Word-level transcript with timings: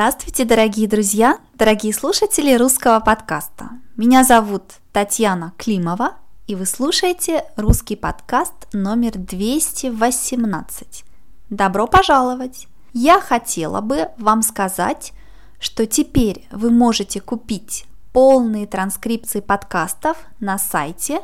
Здравствуйте, 0.00 0.46
дорогие 0.46 0.88
друзья, 0.88 1.36
дорогие 1.52 1.92
слушатели 1.92 2.56
русского 2.56 3.00
подкаста. 3.00 3.68
Меня 3.98 4.24
зовут 4.24 4.62
Татьяна 4.92 5.52
Климова, 5.58 6.14
и 6.46 6.54
вы 6.54 6.64
слушаете 6.64 7.44
русский 7.56 7.96
подкаст 7.96 8.54
номер 8.72 9.18
218. 9.18 11.04
Добро 11.50 11.86
пожаловать! 11.86 12.66
Я 12.94 13.20
хотела 13.20 13.82
бы 13.82 14.08
вам 14.16 14.40
сказать, 14.40 15.12
что 15.58 15.84
теперь 15.84 16.48
вы 16.50 16.70
можете 16.70 17.20
купить 17.20 17.84
полные 18.14 18.66
транскрипции 18.66 19.40
подкастов 19.40 20.16
на 20.38 20.56
сайте 20.56 21.20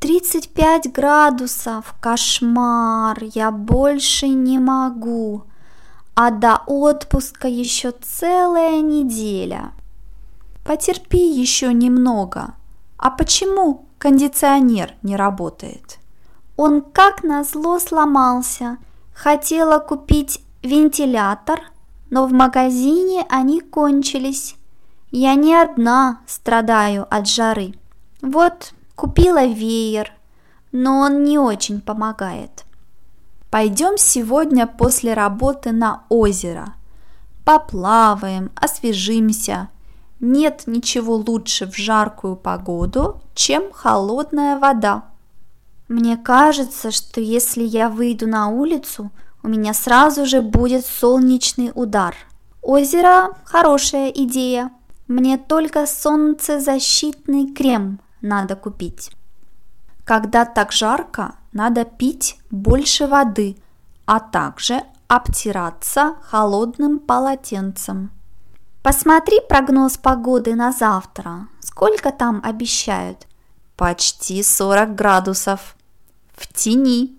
35 0.00 0.92
градусов, 0.92 1.94
кошмар, 2.00 3.18
я 3.34 3.50
больше 3.50 4.28
не 4.28 4.58
могу. 4.58 5.42
А 6.14 6.30
до 6.30 6.62
отпуска 6.66 7.48
еще 7.48 7.92
целая 7.92 8.80
неделя. 8.80 9.72
Потерпи 10.64 11.18
еще 11.18 11.72
немного. 11.72 12.54
А 12.96 13.10
почему 13.10 13.86
кондиционер 13.98 14.94
не 15.02 15.16
работает? 15.16 15.98
Он 16.56 16.80
как 16.80 17.22
назло 17.24 17.78
сломался. 17.78 18.78
Хотела 19.14 19.78
купить 19.78 20.40
вентилятор, 20.62 21.60
но 22.10 22.26
в 22.26 22.32
магазине 22.32 23.24
они 23.28 23.60
кончились. 23.60 24.56
Я 25.10 25.34
не 25.34 25.54
одна 25.54 26.20
страдаю 26.26 27.06
от 27.10 27.26
жары. 27.26 27.74
Вот 28.20 28.74
Купила 28.98 29.46
веер, 29.46 30.10
но 30.72 30.98
он 30.98 31.22
не 31.22 31.38
очень 31.38 31.80
помогает. 31.80 32.64
Пойдем 33.48 33.96
сегодня 33.96 34.66
после 34.66 35.14
работы 35.14 35.70
на 35.70 36.02
озеро. 36.08 36.74
Поплаваем, 37.44 38.50
освежимся. 38.56 39.68
Нет 40.18 40.64
ничего 40.66 41.14
лучше 41.14 41.70
в 41.70 41.76
жаркую 41.76 42.34
погоду, 42.34 43.20
чем 43.36 43.70
холодная 43.72 44.58
вода. 44.58 45.04
Мне 45.86 46.16
кажется, 46.16 46.90
что 46.90 47.20
если 47.20 47.62
я 47.62 47.90
выйду 47.90 48.26
на 48.26 48.48
улицу, 48.48 49.12
у 49.44 49.48
меня 49.48 49.74
сразу 49.74 50.26
же 50.26 50.42
будет 50.42 50.84
солнечный 50.84 51.70
удар. 51.72 52.16
Озеро– 52.62 53.36
хорошая 53.44 54.08
идея. 54.08 54.72
Мне 55.06 55.38
только 55.38 55.86
солнцезащитный 55.86 57.54
крем 57.54 58.00
надо 58.20 58.56
купить. 58.56 59.10
Когда 60.04 60.44
так 60.44 60.72
жарко, 60.72 61.34
надо 61.52 61.84
пить 61.84 62.40
больше 62.50 63.06
воды, 63.06 63.56
а 64.06 64.20
также 64.20 64.82
обтираться 65.06 66.14
холодным 66.22 66.98
полотенцем. 66.98 68.10
Посмотри 68.82 69.40
прогноз 69.48 69.98
погоды 69.98 70.54
на 70.54 70.72
завтра. 70.72 71.48
Сколько 71.60 72.10
там 72.10 72.40
обещают? 72.42 73.26
Почти 73.76 74.42
40 74.42 74.94
градусов. 74.94 75.76
В 76.34 76.46
тени. 76.52 77.17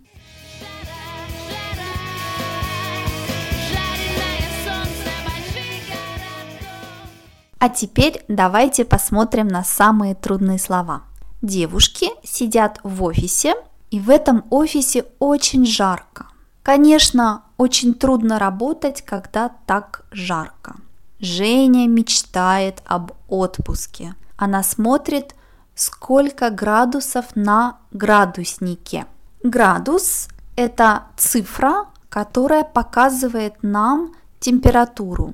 А 7.60 7.68
теперь 7.70 8.24
давайте 8.30 8.86
посмотрим 8.86 9.48
на 9.48 9.64
самые 9.64 10.16
трудные 10.16 10.60
слова. 10.60 11.04
Девушки 11.42 12.10
сидят 12.24 12.80
в 12.84 13.04
офисе, 13.04 13.56
и 13.92 14.00
в 14.00 14.10
этом 14.10 14.46
офисе 14.50 15.06
очень 15.20 15.66
жарко. 15.66 16.28
Конечно, 16.64 17.44
очень 17.58 17.94
трудно 17.94 18.40
работать, 18.40 19.02
когда 19.02 19.50
так 19.66 20.06
жарко. 20.12 20.76
Женя 21.20 21.88
мечтает 21.88 22.82
об 22.86 23.12
отпуске. 23.28 24.16
Она 24.38 24.64
смотрит, 24.64 25.36
сколько 25.76 26.50
градусов 26.50 27.26
на 27.36 27.78
градуснике. 27.92 29.06
Градус– 29.44 30.30
это 30.56 31.04
цифра, 31.18 31.88
которая 32.10 32.64
показывает 32.64 33.56
нам 33.62 34.14
температуру. 34.40 35.34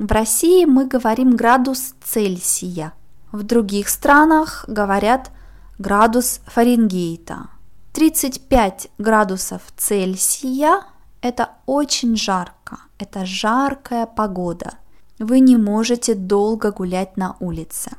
В 0.00 0.10
России 0.12 0.64
мы 0.64 0.86
говорим 0.86 1.36
градус 1.36 1.92
Цельсия, 2.02 2.94
в 3.32 3.42
других 3.42 3.90
странах 3.90 4.64
говорят 4.66 5.30
градус 5.78 6.40
Фаренгейта. 6.46 7.50
35 7.92 8.88
градусов 8.96 9.60
Цельсия– 9.76 10.84
это 11.20 11.50
очень 11.66 12.16
жарко, 12.16 12.78
это 12.98 13.26
жаркая 13.26 14.06
погода. 14.06 14.78
Вы 15.18 15.40
не 15.40 15.58
можете 15.58 16.14
долго 16.14 16.72
гулять 16.72 17.18
на 17.18 17.36
улице. 17.38 17.90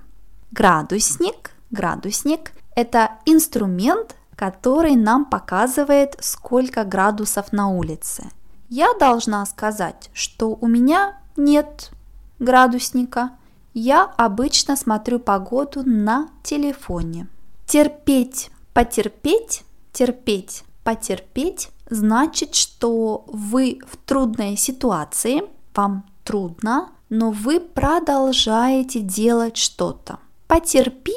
Градусник, 0.50 1.51
градусник– 1.69 2.53
это 2.75 3.12
инструмент, 3.28 4.16
который 4.35 4.95
нам 4.95 5.25
показывает, 5.25 6.18
сколько 6.19 6.83
градусов 6.83 7.53
на 7.53 7.69
улице. 7.69 8.23
Я 8.69 8.91
должна 9.00 9.45
сказать, 9.45 10.09
что 10.13 10.57
у 10.59 10.66
меня 10.66 11.21
нет 11.44 11.91
градусника. 12.40 13.31
Я 13.74 14.03
обычно 14.03 14.75
смотрю 14.75 15.19
погоду 15.19 15.84
на 15.85 16.29
телефоне. 16.44 17.28
Терпеть, 17.66 18.52
потерпеть, 18.74 19.63
терпеть, 19.94 20.63
потерпеть 20.84 21.69
значит, 21.90 22.56
что 22.56 23.24
вы 23.28 23.80
в 23.88 23.97
трудной 23.97 24.57
ситуации, 24.57 25.44
вам 25.75 26.06
трудно, 26.24 26.89
но 27.10 27.31
вы 27.31 27.60
продолжаете 27.60 29.01
делать 29.01 29.57
что-то. 29.57 30.19
Потерпи 30.48 31.13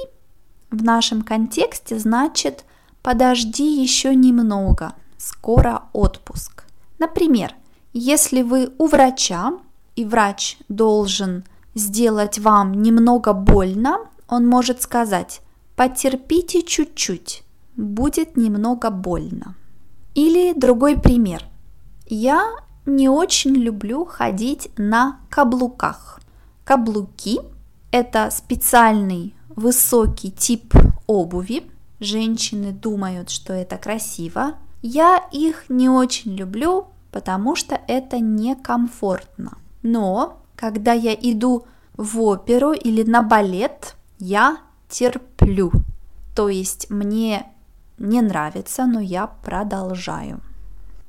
в 0.71 0.83
нашем 0.83 1.23
контексте 1.23 1.99
значит 1.99 2.65
подожди 3.03 3.83
еще 3.83 4.15
немного, 4.15 4.95
скоро 5.19 5.85
отпуск. 5.93 6.65
Например, 6.99 7.55
если 7.93 8.43
вы 8.43 8.73
у 8.79 8.87
врача, 8.87 9.53
и 9.97 10.05
врач 10.05 10.59
должен 10.69 11.45
сделать 11.75 12.39
вам 12.39 12.83
немного 12.83 13.33
больно, 13.33 13.99
он 14.29 14.47
может 14.47 14.83
сказать 14.83 15.41
«потерпите 15.77 16.63
чуть-чуть, 16.63 17.45
будет 17.77 18.37
немного 18.37 18.91
больно». 18.91 19.55
Или 20.15 20.53
другой 20.53 20.99
пример. 20.99 21.45
Я 22.07 22.53
не 22.87 23.09
очень 23.09 23.55
люблю 23.55 24.05
ходить 24.05 24.71
на 24.77 25.19
каблуках. 25.29 26.21
Каблуки– 26.65 27.41
это 27.91 28.31
специальный 28.31 29.35
высокий 29.49 30.31
тип 30.31 30.75
обуви. 31.07 31.65
Женщины 32.01 32.73
думают, 32.73 33.31
что 33.31 33.53
это 33.53 33.77
красиво. 33.77 34.55
Я 34.83 35.25
их 35.33 35.65
не 35.69 35.89
очень 35.89 36.35
люблю, 36.37 36.89
потому 37.11 37.57
что 37.57 37.81
это 37.89 38.19
некомфортно. 38.21 39.59
Но 39.85 40.41
когда 40.57 40.93
я 40.93 41.15
иду 41.15 41.67
в 41.97 42.21
оперу 42.23 42.73
или 42.73 43.05
на 43.05 43.23
балет, 43.23 43.95
я 44.19 44.57
терплю. 44.89 45.71
То 46.35 46.49
есть 46.49 46.91
мне 46.91 47.47
не 47.99 48.23
нравится, 48.23 48.87
но 48.87 48.99
я 48.99 49.27
продолжаю. 49.27 50.41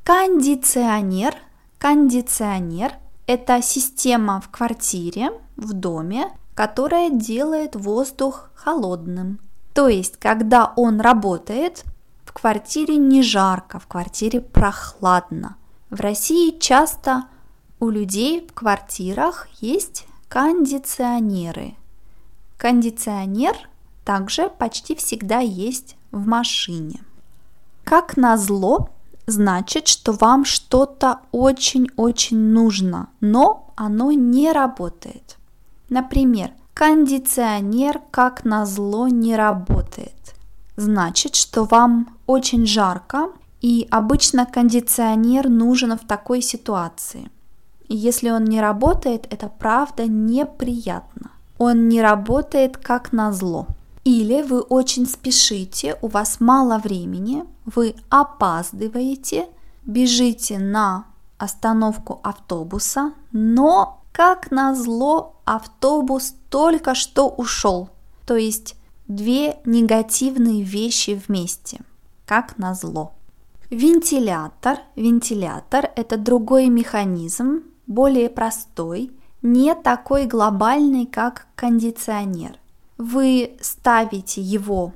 Кондиционер, 0.03 1.33
кондиционер– 1.79 2.93
это 3.27 3.61
система 3.61 4.41
в 4.41 4.49
квартире, 4.49 5.31
в 5.55 5.71
доме, 5.73 6.27
которая 6.53 7.09
делает 7.09 7.75
воздух 7.75 8.49
холодным. 8.55 9.39
То 9.73 9.87
есть, 9.87 10.17
когда 10.17 10.73
он 10.75 10.99
работает, 10.99 11.85
в 12.25 12.33
квартире 12.33 12.97
не 12.97 13.23
жарко, 13.23 13.79
в 13.79 13.87
квартире 13.87 14.41
прохладно. 14.41 15.55
В 15.89 16.01
России 16.01 16.57
часто 16.59 17.23
у 17.79 17.89
людей 17.89 18.45
в 18.47 18.53
квартирах 18.53 19.47
есть 19.59 20.05
кондиционеры. 20.29 21.75
Кондиционер 22.57 23.55
также 24.03 24.49
почти 24.49 24.95
всегда 24.95 25.39
есть 25.39 25.95
в 26.11 26.25
машине. 26.27 27.01
Как 27.83 28.17
назло, 28.17 28.89
значит, 29.27 29.87
что 29.87 30.13
вам 30.13 30.45
что-то 30.45 31.19
очень-очень 31.31 32.37
нужно, 32.37 33.09
но 33.19 33.71
оно 33.75 34.11
не 34.11 34.51
работает. 34.51 35.37
Например, 35.89 36.51
кондиционер 36.73 38.01
как 38.11 38.45
назло 38.45 39.07
не 39.07 39.35
работает. 39.35 40.35
Значит, 40.77 41.35
что 41.35 41.63
вам 41.63 42.17
очень 42.25 42.65
жарко, 42.65 43.29
и 43.61 43.87
обычно 43.89 44.45
кондиционер 44.45 45.49
нужен 45.49 45.97
в 45.97 46.05
такой 46.05 46.41
ситуации. 46.41 47.29
И 47.87 47.95
если 47.95 48.29
он 48.29 48.45
не 48.45 48.61
работает, 48.61 49.27
это 49.29 49.47
правда 49.47 50.07
неприятно. 50.07 51.31
Он 51.57 51.87
не 51.87 52.01
работает 52.01 52.77
как 52.77 53.13
назло. 53.13 53.67
Или 54.03 54.41
вы 54.41 54.61
очень 54.61 55.07
спешите, 55.07 55.97
у 56.01 56.07
вас 56.07 56.39
мало 56.39 56.77
времени, 56.77 57.43
вы 57.65 57.95
опаздываете, 58.09 59.47
бежите 59.83 60.59
на 60.59 61.05
остановку 61.37 62.19
автобуса, 62.23 63.13
но 63.31 64.01
как 64.11 64.51
назло 64.51 65.35
автобус 65.43 66.35
только 66.49 66.95
что 66.95 67.29
ушел. 67.29 67.89
То 68.25 68.35
есть 68.35 68.75
две 69.07 69.57
негативные 69.65 70.63
вещи 70.63 71.21
вместе. 71.27 71.81
Как 72.25 72.57
назло. 72.57 73.11
Вентилятор. 73.69 74.79
Вентилятор– 74.95 75.89
это 75.95 76.17
другой 76.17 76.69
механизм, 76.69 77.63
более 77.87 78.29
простой, 78.29 79.11
не 79.41 79.75
такой 79.75 80.25
глобальный, 80.25 81.05
как 81.05 81.47
кондиционер. 81.55 82.57
Вы 82.97 83.57
ставите 83.61 84.41
его 84.41 84.93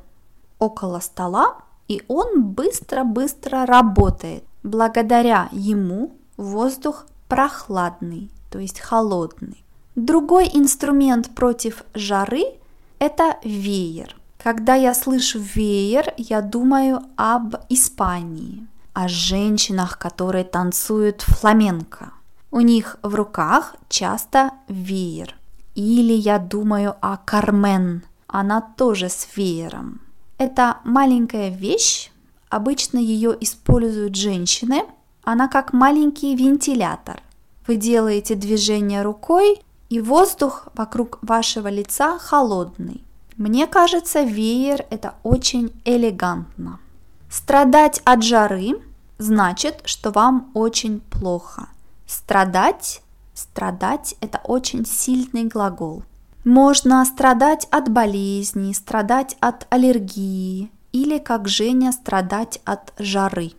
около 0.57 0.99
стола, 0.99 1.57
и 1.87 2.03
он 2.07 2.43
быстро-быстро 2.43 3.65
работает. 3.65 4.43
Благодаря 4.63 5.49
ему 5.51 6.11
воздух 6.37 7.05
прохладный, 7.27 8.29
то 8.49 8.59
есть 8.59 8.79
холодный. 8.79 9.63
Другой 9.95 10.49
инструмент 10.53 11.35
против 11.35 11.83
жары– 11.93 12.43
это 12.99 13.37
веер. 13.43 14.15
Когда 14.41 14.75
я 14.75 14.93
слышу 14.93 15.39
веер, 15.39 16.13
я 16.17 16.41
думаю 16.41 17.01
об 17.17 17.55
Испании, 17.67 18.65
о 18.93 19.07
женщинах, 19.07 19.97
которые 19.97 20.45
танцуют 20.45 21.21
фламенко. 21.21 22.13
У 22.51 22.61
них 22.61 22.97
в 23.03 23.13
руках 23.15 23.75
часто 23.89 24.51
веер. 24.67 25.35
Или 25.75 26.13
я 26.13 26.39
думаю 26.39 26.95
о 26.99 27.17
Кармен, 27.17 28.03
она 28.27 28.61
тоже 28.61 29.09
с 29.09 29.27
веером. 29.35 30.01
Это 30.37 30.77
маленькая 30.83 31.49
вещь, 31.49 32.11
обычно 32.49 32.97
ее 32.97 33.37
используют 33.39 34.15
женщины. 34.15 34.83
Она 35.23 35.47
как 35.47 35.73
маленький 35.73 36.35
вентилятор. 36.35 37.21
Вы 37.67 37.75
делаете 37.75 38.35
движение 38.35 39.03
рукой, 39.03 39.61
и 39.89 39.99
воздух 39.99 40.67
вокруг 40.75 41.19
вашего 41.21 41.67
лица 41.67 42.17
холодный. 42.19 43.03
Мне 43.37 43.67
кажется, 43.67 44.21
веер 44.21 44.85
это 44.89 45.15
очень 45.23 45.73
элегантно. 45.85 46.79
Страдать 47.29 48.01
от 48.05 48.23
жары 48.23 48.81
значит, 49.17 49.81
что 49.85 50.11
вам 50.11 50.51
очень 50.53 50.99
плохо. 50.99 51.69
Страдать 52.09 53.03
Страдать– 53.35 54.15
это 54.21 54.41
очень 54.43 54.83
сильный 54.83 55.43
глагол. 55.45 56.01
Можно 56.43 57.05
страдать 57.05 57.67
от 57.69 57.89
болезни, 57.89 58.73
страдать 58.73 59.37
от 59.39 59.67
аллергии 59.69 60.71
или, 60.91 61.19
как 61.19 61.47
Женя, 61.47 61.91
страдать 61.91 62.59
от 62.65 62.93
жары. 62.97 63.51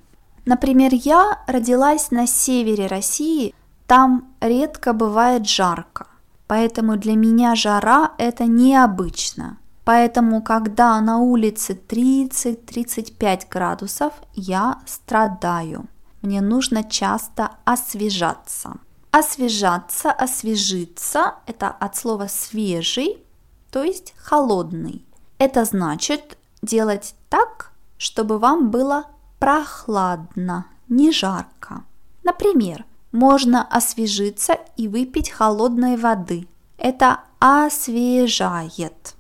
Например, 0.47 0.91
я 0.93 1.39
родилась 1.47 2.11
на 2.11 2.27
севере 2.27 2.89
России, 2.89 3.55
там 3.87 4.35
редко 4.41 4.93
бывает 4.93 5.49
жарко, 5.49 6.09
поэтому 6.49 6.97
для 6.97 7.15
меня 7.15 7.55
жара– 7.55 8.13
это 8.19 8.45
необычно. 8.47 9.59
Поэтому, 9.85 10.43
когда 10.43 11.01
на 11.01 11.19
улице 11.19 11.73
30-35 11.89 13.43
градусов, 13.49 14.13
я 14.35 14.81
страдаю. 14.87 15.87
Мне 16.23 16.41
нужно 16.41 16.85
часто 16.85 17.53
освежаться. 17.65 18.75
Освежаться, 19.11 20.13
освежиться– 20.13 21.35
это 21.47 21.69
от 21.69 21.97
слова 21.97 22.29
свежий, 22.29 23.25
то 23.71 23.83
есть 23.83 24.15
холодный. 24.17 25.05
Это 25.39 25.65
значит 25.65 26.39
делать 26.63 27.15
так, 27.29 27.73
чтобы 27.97 28.39
вам 28.39 28.71
было 28.71 29.07
прохладно, 29.39 30.67
не 30.89 31.11
жарко. 31.11 31.85
Например, 32.23 32.85
можно 33.11 33.63
освежиться 33.63 34.59
и 34.77 34.87
выпить 34.87 35.31
холодной 35.31 35.97
воды. 35.97 36.47
Это 36.77 37.21
освежает, 37.39 39.15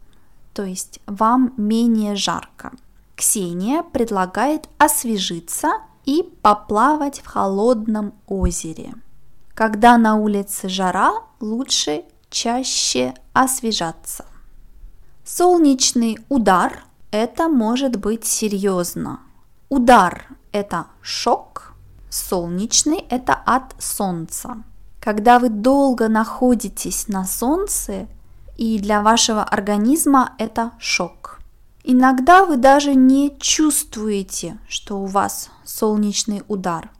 то 0.53 0.63
есть 0.63 1.01
вам 1.07 1.55
менее 1.57 2.15
жарко. 2.15 2.73
Ксения 3.17 3.83
предлагает 3.83 4.69
освежиться 4.79 5.73
и 6.11 6.25
поплавать 6.43 7.21
в 7.21 7.27
холодном 7.27 8.15
озере. 8.27 8.95
Когда 9.55 9.97
на 9.97 10.17
улице 10.17 10.69
жара, 10.69 11.13
лучше 11.39 12.03
чаще 12.31 13.15
освежаться. 13.33 14.25
Солнечный 15.25 16.19
удар– 16.29 16.83
это 17.13 17.49
может 17.49 17.95
быть 17.95 18.25
серьезно. 18.25 19.21
Удар– 19.69 20.27
это 20.53 20.87
шок, 21.01 21.75
солнечный– 22.09 23.05
это 23.09 23.35
от 23.47 23.77
солнца. 23.79 24.65
Когда 25.01 25.39
вы 25.39 25.49
долго 25.49 26.09
находитесь 26.09 27.07
на 27.07 27.25
солнце, 27.25 28.09
и 28.57 28.81
для 28.81 29.01
вашего 29.01 29.45
организма 29.45 30.33
это 30.39 30.73
шок. 30.81 31.20
Иногда 31.83 32.45
вы 32.45 32.57
даже 32.57 32.95
не 32.95 33.37
чувствуете, 33.39 34.59
что 34.69 35.01
у 35.01 35.07
вас 35.07 35.51
солнечный 35.65 36.43
удар. 36.47 36.91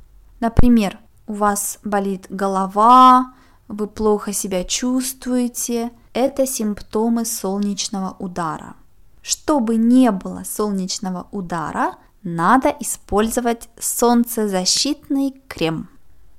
Например, 0.41 0.99
у 1.27 1.35
вас 1.35 1.79
болит 1.85 2.27
голова, 2.31 3.35
вы 3.69 3.87
плохо 3.87 4.33
себя 4.33 4.65
чувствуете, 4.65 5.93
это 6.13 6.47
симптомы 6.47 7.25
солнечного 7.25 8.17
удара. 8.19 8.75
Чтобы 9.23 9.77
не 9.77 10.11
было 10.11 10.43
солнечного 10.45 11.29
удара, 11.31 11.97
надо 12.23 12.75
использовать 12.81 13.69
солнцезащитный 13.79 15.41
крем. 15.47 15.89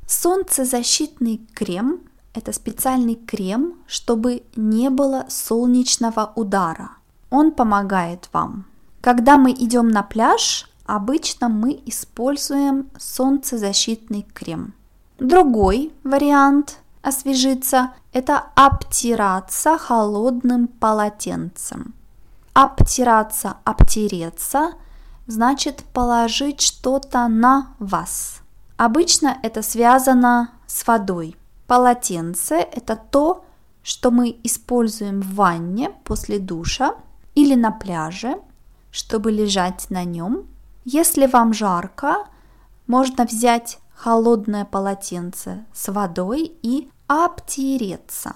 Солнцезащитный 0.08 1.42
крем– 1.54 2.02
это 2.34 2.52
специальный 2.52 3.16
крем, 3.16 3.76
чтобы 3.88 4.44
не 4.56 4.90
было 4.90 5.26
солнечного 5.30 6.34
удара. 6.36 6.98
Он 7.32 7.52
помогает 7.52 8.30
вам. 8.32 8.66
Когда 9.02 9.40
мы 9.40 9.52
идем 9.52 9.88
на 9.88 10.04
пляж, 10.04 10.70
обычно 10.86 11.50
мы 11.50 11.82
используем 11.88 12.92
солнцезащитный 13.00 14.28
крем– 14.34 14.76
Другой 15.22 15.94
вариант 16.04 16.80
освежиться– 17.04 17.92
это 18.12 18.44
обтираться 18.56 19.78
холодным 19.78 20.68
полотенцем. 20.68 21.94
Обтираться, 22.54 23.58
обтереться 23.64 24.72
значит 25.28 25.84
положить 25.94 26.60
что-то 26.62 27.28
на 27.28 27.76
вас. 27.78 28.42
Обычно 28.78 29.38
это 29.44 29.62
связано 29.62 30.50
с 30.66 30.88
водой. 30.88 31.36
Полотенце– 31.68 32.56
это 32.74 32.96
то, 32.96 33.46
что 33.84 34.10
мы 34.10 34.36
используем 34.42 35.22
в 35.22 35.36
ванне 35.36 35.92
после 36.04 36.40
душа 36.40 36.96
или 37.36 37.56
на 37.56 37.72
пляже, 37.72 38.36
чтобы 38.92 39.32
лежать 39.32 39.90
на 39.90 40.04
нем. 40.04 40.48
Если 40.84 41.26
вам 41.26 41.54
жарко, 41.54 42.26
можно 42.88 43.26
взять 43.26 43.80
холодное 43.96 44.66
полотенце 44.66 45.66
с 45.74 45.92
водой 45.92 46.52
и 46.62 46.90
обтереться. 47.08 48.34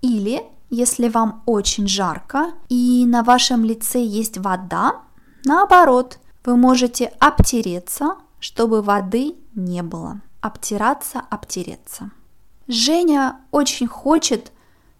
Или, 0.00 0.42
если 0.70 1.08
вам 1.08 1.42
очень 1.46 1.86
жарко 1.86 2.52
и 2.68 3.04
на 3.06 3.22
вашем 3.22 3.64
лице 3.64 4.02
есть 4.02 4.38
вода, 4.38 5.02
наоборот, 5.44 6.18
вы 6.44 6.56
можете 6.56 7.06
обтереться, 7.20 8.16
чтобы 8.40 8.82
воды 8.82 9.36
не 9.54 9.82
было. 9.82 10.20
Обтираться, 10.40 11.22
обтереться. 11.30 12.10
Женя 12.66 13.40
очень 13.50 13.86
хочет, 13.86 14.50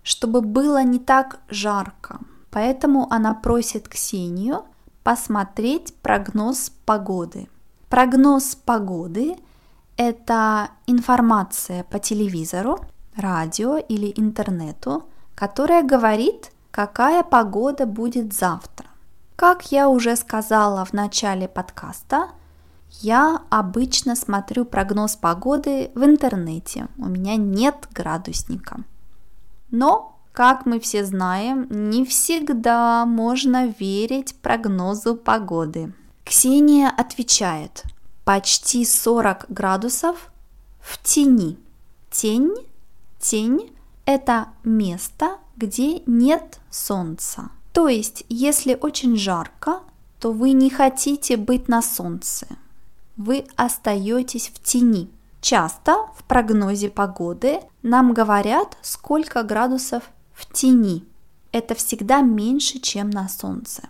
чтобы 0.03 0.41
было 0.41 0.83
не 0.85 0.99
так 0.99 1.41
жарко, 1.49 2.21
поэтому 2.53 3.13
она 3.13 3.35
просит 3.35 3.89
Ксению 3.89 4.65
посмотреть 5.03 5.95
прогноз 5.97 6.71
погоды. 6.85 7.49
Прогноз 7.89 8.55
погоды– 8.55 9.37
это 9.97 10.69
информация 10.87 11.83
по 11.85 11.99
телевизору, 11.99 12.79
радио 13.17 13.79
или 13.79 14.13
интернету, 14.17 15.05
которая 15.35 15.83
говорит, 15.83 16.53
какая 16.71 17.23
погода 17.23 17.87
будет 17.87 18.33
завтра. 18.33 18.87
Как 19.37 19.73
я 19.73 19.89
уже 19.89 20.15
сказала 20.15 20.85
в 20.85 20.93
начале 20.93 21.49
подкаста, 21.49 22.29
я 23.01 23.41
обычно 23.51 24.15
смотрю 24.15 24.65
прогноз 24.65 25.17
погоды 25.17 25.91
в 25.95 26.05
интернете. 26.05 26.87
У 26.99 27.07
меня 27.07 27.37
нет 27.37 27.89
градусника. 27.93 28.85
Но, 29.71 30.12
как 30.33 30.67
мы 30.67 30.81
все 30.81 31.05
знаем, 31.05 31.67
не 31.71 32.05
всегда 32.05 33.05
можно 33.07 33.67
верить 33.67 34.35
прогнозу 34.37 35.15
погоды. 35.15 35.93
Ксения 36.25 36.89
отвечает, 36.89 37.85
почти 38.25 38.85
40 38.85 39.47
градусов 39.51 40.31
в 40.81 41.03
тени. 41.03 41.59
Тень, 42.11 42.55
тень– 43.21 43.73
это 44.07 44.49
место, 44.65 45.39
где 45.57 46.01
нет 46.07 46.61
солнца. 46.71 47.51
То 47.73 47.89
есть, 47.89 48.25
если 48.29 48.79
очень 48.81 49.17
жарко, 49.17 49.81
то 50.19 50.33
вы 50.33 50.53
не 50.53 50.71
хотите 50.71 51.37
быть 51.37 51.69
на 51.69 51.83
солнце. 51.83 52.47
Вы 53.17 53.47
остаетесь 53.57 54.49
в 54.49 54.63
тени. 54.63 55.11
Часто 55.41 56.07
в 56.17 56.23
прогнозе 56.25 56.89
погоды 56.89 57.61
нам 57.83 58.15
говорят, 58.15 58.79
сколько 58.83 59.43
градусов 59.43 60.05
в 60.35 60.53
тени. 60.53 61.05
Это 61.53 61.75
всегда 61.75 62.21
меньше, 62.21 62.79
чем 62.79 63.11
на 63.11 63.29
солнце. 63.29 63.83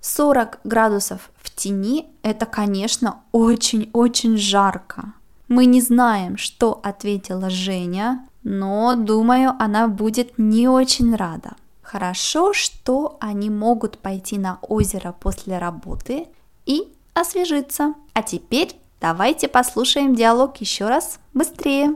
40 0.00 0.60
градусов 0.64 1.30
в 1.36 1.54
тени– 1.54 2.06
это, 2.22 2.46
конечно, 2.46 3.20
очень-очень 3.32 4.36
жарко. 4.36 5.12
Мы 5.48 5.66
не 5.66 5.80
знаем, 5.80 6.36
что 6.38 6.80
ответила 6.82 7.50
Женя, 7.50 8.26
но, 8.42 8.96
думаю, 8.96 9.54
она 9.58 9.86
будет 9.86 10.38
не 10.38 10.66
очень 10.68 11.14
рада. 11.14 11.52
Хорошо, 11.82 12.52
что 12.52 13.18
они 13.20 13.50
могут 13.50 13.98
пойти 13.98 14.38
на 14.38 14.58
озеро 14.62 15.12
после 15.12 15.58
работы 15.58 16.26
и 16.64 16.92
освежиться. 17.14 17.94
А 18.14 18.22
теперь 18.22 18.76
давайте 19.00 19.46
послушаем 19.46 20.14
диалог 20.14 20.56
еще 20.56 20.88
раз 20.88 21.20
быстрее. 21.34 21.94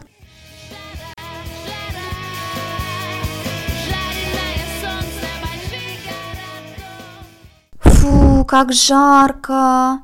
Как 8.47 8.73
жарко! 8.73 10.03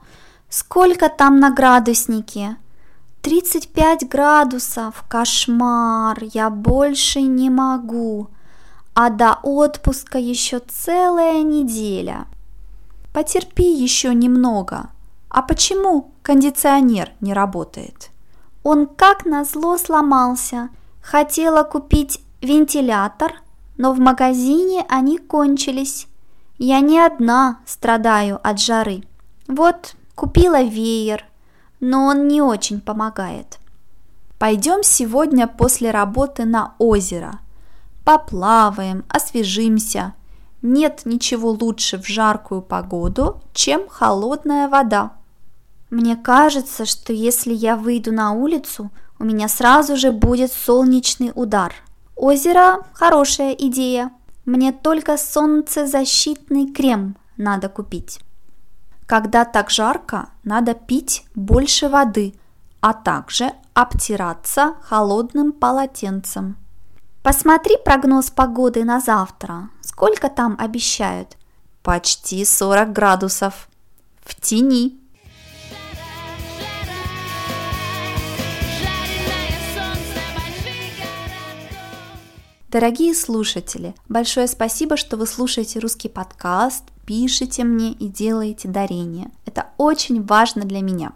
Сколько 0.48 1.08
там 1.08 1.40
на 1.40 1.50
градуснике? 1.50 2.56
35 3.22 4.08
градусов, 4.08 5.04
кошмар, 5.08 6.18
я 6.34 6.50
больше 6.50 7.22
не 7.22 7.48
могу. 7.48 8.28
А 8.94 9.08
до 9.08 9.38
отпуска 9.42 10.18
еще 10.18 10.58
целая 10.58 11.42
неделя. 11.42 12.26
Потерпи 13.12 13.64
еще 13.64 14.12
немного. 14.14 14.90
А 15.28 15.40
почему 15.42 16.12
кондиционер 16.22 17.12
не 17.20 17.32
работает? 17.32 18.10
Он 18.62 18.86
как 18.86 19.24
назло 19.24 19.78
сломался. 19.78 20.68
Хотела 21.00 21.62
купить 21.62 22.20
вентилятор, 22.40 23.34
но 23.78 23.92
в 23.92 23.98
магазине 23.98 24.84
они 24.88 25.18
кончились. 25.18 26.06
Я 26.64 26.78
не 26.78 27.00
одна 27.00 27.58
страдаю 27.66 28.38
от 28.40 28.60
жары. 28.60 29.02
Вот 29.48 29.96
купила 30.14 30.62
веер, 30.62 31.24
но 31.80 32.04
он 32.04 32.28
не 32.28 32.40
очень 32.40 32.80
помогает. 32.80 33.58
Пойдем 34.38 34.84
сегодня 34.84 35.48
после 35.48 35.90
работы 35.90 36.44
на 36.44 36.74
озеро. 36.78 37.40
Поплаваем, 38.04 39.04
освежимся. 39.08 40.14
Нет 40.62 41.02
ничего 41.04 41.50
лучше 41.50 42.00
в 42.00 42.06
жаркую 42.06 42.62
погоду, 42.62 43.42
чем 43.52 43.88
холодная 43.88 44.68
вода. 44.68 45.14
Мне 45.90 46.14
кажется, 46.14 46.84
что 46.84 47.12
если 47.12 47.52
я 47.52 47.74
выйду 47.74 48.12
на 48.12 48.30
улицу, 48.34 48.92
у 49.18 49.24
меня 49.24 49.48
сразу 49.48 49.96
же 49.96 50.12
будет 50.12 50.52
солнечный 50.52 51.32
удар. 51.34 51.74
Озеро– 52.14 52.86
хорошая 52.92 53.50
идея. 53.50 54.12
Мне 54.44 54.72
только 54.72 55.16
солнцезащитный 55.16 56.72
крем 56.72 57.16
надо 57.36 57.68
купить. 57.68 58.20
Когда 59.06 59.44
так 59.44 59.70
жарко, 59.70 60.30
надо 60.42 60.74
пить 60.74 61.26
больше 61.34 61.88
воды, 61.88 62.34
а 62.80 62.92
также 62.92 63.52
обтираться 63.74 64.74
холодным 64.82 65.52
полотенцем. 65.52 66.56
Посмотри 67.22 67.76
прогноз 67.84 68.30
погоды 68.30 68.84
на 68.84 69.00
завтра. 69.00 69.70
Сколько 69.80 70.28
там 70.28 70.56
обещают? 70.58 71.36
Почти 71.82 72.44
40 72.44 72.92
градусов. 72.92 73.68
В 74.24 74.34
тени. 74.40 74.98
Дорогие 82.72 83.14
слушатели, 83.14 83.94
большое 84.08 84.48
спасибо, 84.48 84.96
что 84.96 85.18
вы 85.18 85.26
слушаете 85.26 85.78
русский 85.78 86.08
подкаст, 86.08 86.84
пишите 87.04 87.64
мне 87.64 87.92
и 87.92 88.08
делаете 88.08 88.66
дарения. 88.66 89.30
Это 89.44 89.66
очень 89.76 90.24
важно 90.24 90.62
для 90.62 90.80
меня. 90.80 91.12